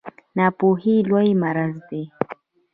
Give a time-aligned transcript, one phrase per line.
[0.37, 2.03] ناپوهي لوی مرض دی